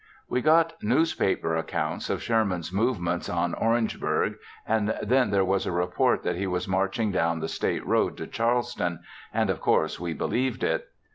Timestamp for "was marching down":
6.47-7.39